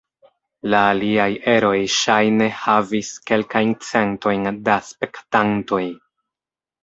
[0.73, 5.83] La aliaj eroj ŝajne havis kelkajn centojn da spektantoj.